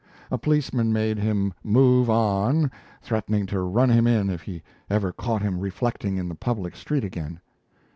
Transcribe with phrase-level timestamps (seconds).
[0.31, 2.71] A policeman made him, move, on,
[3.03, 7.03] threatening to run him in if he ever caught him reflecting in the public street
[7.03, 7.39] again.